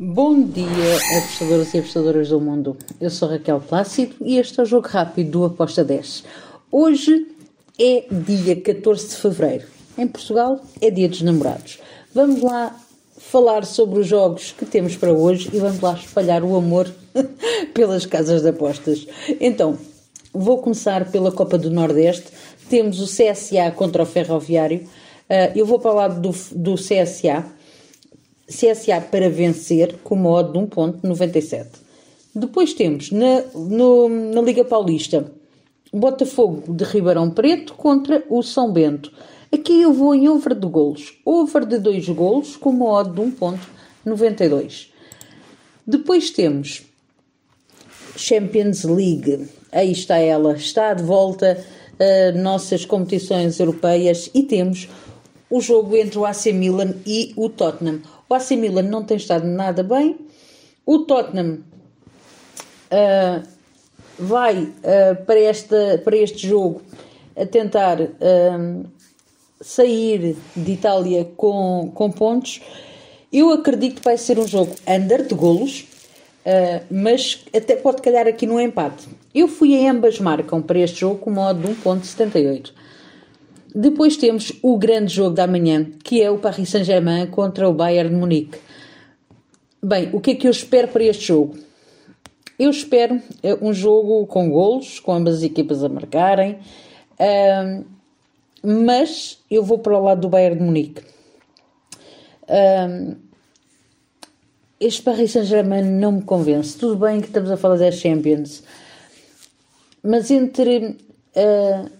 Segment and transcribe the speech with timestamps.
[0.00, 0.66] Bom dia,
[1.18, 2.76] apostadores e apostadoras do mundo.
[3.00, 6.24] Eu sou Raquel Plácido e este é o Jogo Rápido do Aposta 10.
[6.68, 7.28] Hoje
[7.78, 9.68] é dia 14 de fevereiro.
[9.96, 11.78] Em Portugal é dia dos namorados.
[12.12, 12.76] Vamos lá
[13.18, 16.92] falar sobre os jogos que temos para hoje e vamos lá espalhar o amor
[17.72, 19.06] pelas casas de apostas.
[19.40, 19.78] Então,
[20.32, 22.32] vou começar pela Copa do Nordeste.
[22.68, 24.88] Temos o CSA contra o Ferroviário.
[25.30, 27.44] Ah, eu vou para o lado do, do CSA
[28.46, 31.66] CSA para vencer com uma odd de 1.97.
[32.34, 35.30] Depois temos na, no, na Liga Paulista
[35.92, 39.12] Botafogo de Ribeirão Preto contra o São Bento.
[39.52, 41.16] Aqui eu vou em over de golos.
[41.24, 44.88] Over de 2 golos com uma odd de 1.92.
[45.86, 46.82] Depois temos
[48.16, 49.46] Champions League.
[49.70, 50.54] Aí está ela.
[50.54, 51.64] Está de volta
[52.00, 54.88] a nossas competições europeias e temos
[55.54, 58.00] o jogo entre o AC Milan e o Tottenham.
[58.28, 60.18] O AC Milan não tem estado nada bem.
[60.84, 61.60] O Tottenham
[62.90, 63.48] uh,
[64.18, 66.82] vai uh, para, esta, para este jogo
[67.36, 68.84] a tentar uh,
[69.60, 72.60] sair de Itália com, com pontos.
[73.32, 75.86] Eu acredito que vai ser um jogo under de golos,
[76.90, 79.08] mas até pode calhar aqui no empate.
[79.34, 82.70] Eu fui a ambas marcam para este jogo com modo de 1.78.
[83.74, 88.10] Depois temos o grande jogo da manhã, que é o Paris Saint-Germain contra o Bayern
[88.10, 88.58] de Munique.
[89.82, 91.58] Bem, o que é que eu espero para este jogo?
[92.56, 96.60] Eu espero é, um jogo com golos, com ambas as equipas a marcarem,
[98.62, 101.02] mas eu vou para o lado do Bayern de Munique.
[104.78, 106.78] Este Paris Saint-Germain não me convence.
[106.78, 108.62] Tudo bem que estamos a falar das Champions,
[110.02, 110.96] mas entre
[111.34, 111.90] uh,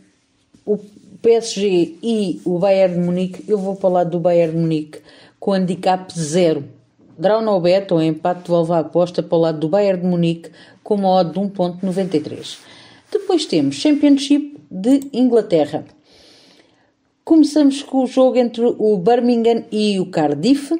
[0.64, 0.78] o
[1.25, 4.98] PSG e o Bayern de Munique, eu vou lado do Bayern de Munique
[5.41, 6.64] com handicap zero.
[7.19, 10.50] Draw no bet ou empate devolve a aposta para o lado do Bayern de Munique
[10.83, 12.58] com uma odd de 1.93.
[13.11, 15.86] Depois temos Championship de Inglaterra.
[17.25, 20.78] Começamos com o jogo entre o Birmingham e o Cardiff.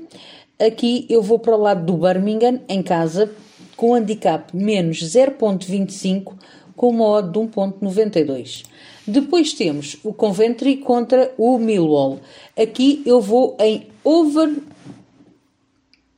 [0.61, 3.33] Aqui eu vou para o lado do Birmingham em casa
[3.77, 6.35] com handicap menos 0.25
[6.77, 8.65] com uma odd de 1.92.
[9.07, 12.21] Depois temos o Coventry contra o Millwall.
[12.57, 14.57] Aqui eu vou em over.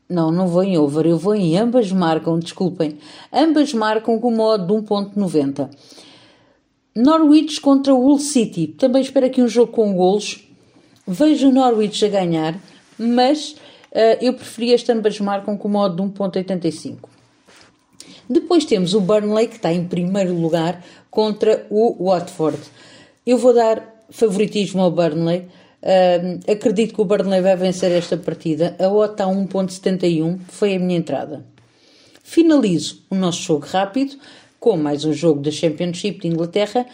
[0.08, 2.98] Não, não vou em over, eu vou em ambas marcam, desculpem.
[3.32, 5.68] Ambas marcam com uma odd de 1.90.
[6.94, 8.68] Norwich contra o Hull City.
[8.68, 10.48] Também espero aqui um jogo com golos.
[11.06, 12.58] Vejo o Norwich a ganhar,
[12.98, 13.52] mas
[13.92, 17.15] uh, eu preferi este ambas marcam com uma odd de 1.85.
[18.28, 22.58] Depois temos o Burnley, que está em primeiro lugar, contra o Watford.
[23.26, 25.48] Eu vou dar favoritismo ao Burnley.
[25.82, 28.76] Uh, acredito que o Burnley vai vencer esta partida.
[28.78, 31.44] A OTA está a 1.71, foi a minha entrada.
[32.22, 34.16] Finalizo o nosso jogo rápido
[34.58, 36.86] com mais um jogo da Championship de Inglaterra,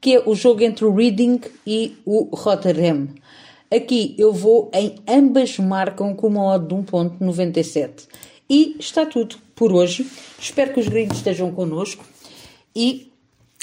[0.00, 3.08] que é o jogo entre o Reading e o Rotterdam.
[3.74, 8.06] Aqui eu vou em ambas marcam com uma odd de 1.97.
[8.48, 10.06] E está tudo por hoje.
[10.38, 12.04] Espero que os gringos estejam connosco
[12.74, 13.12] e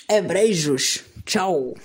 [0.09, 1.03] abreijos.
[1.25, 1.75] Tchau!